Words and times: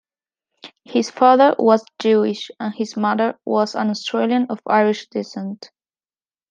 His 0.83 1.11
father 1.11 1.55
was 1.59 1.85
Jewish 1.99 2.49
and 2.59 2.73
his 2.73 2.97
mother 2.97 3.37
was 3.45 3.75
an 3.75 3.91
Australian 3.91 4.47
of 4.49 4.59
Irish 4.65 5.05
descent. 5.09 5.69